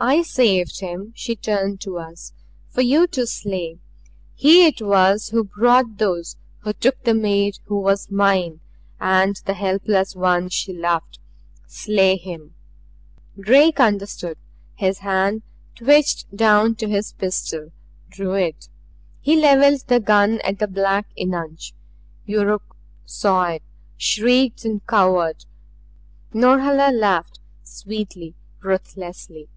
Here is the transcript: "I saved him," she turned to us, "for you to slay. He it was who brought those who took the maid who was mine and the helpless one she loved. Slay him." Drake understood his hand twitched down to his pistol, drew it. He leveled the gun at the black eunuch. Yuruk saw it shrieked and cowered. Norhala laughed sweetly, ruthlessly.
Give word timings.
"I 0.00 0.22
saved 0.22 0.80
him," 0.80 1.12
she 1.14 1.36
turned 1.36 1.80
to 1.82 1.98
us, 1.98 2.32
"for 2.68 2.80
you 2.82 3.06
to 3.06 3.28
slay. 3.28 3.78
He 4.34 4.66
it 4.66 4.82
was 4.82 5.28
who 5.28 5.44
brought 5.44 5.98
those 5.98 6.36
who 6.58 6.72
took 6.72 7.04
the 7.04 7.14
maid 7.14 7.60
who 7.66 7.78
was 7.80 8.10
mine 8.10 8.58
and 9.00 9.36
the 9.46 9.54
helpless 9.54 10.16
one 10.16 10.48
she 10.48 10.72
loved. 10.72 11.20
Slay 11.68 12.16
him." 12.16 12.54
Drake 13.38 13.78
understood 13.78 14.36
his 14.74 14.98
hand 14.98 15.42
twitched 15.76 16.36
down 16.36 16.74
to 16.76 16.88
his 16.88 17.12
pistol, 17.12 17.70
drew 18.10 18.32
it. 18.34 18.68
He 19.20 19.40
leveled 19.40 19.86
the 19.86 20.00
gun 20.00 20.40
at 20.40 20.58
the 20.58 20.66
black 20.66 21.06
eunuch. 21.14 21.72
Yuruk 22.26 22.74
saw 23.06 23.44
it 23.50 23.62
shrieked 23.96 24.64
and 24.64 24.84
cowered. 24.88 25.44
Norhala 26.32 26.90
laughed 26.90 27.38
sweetly, 27.62 28.34
ruthlessly. 28.60 29.48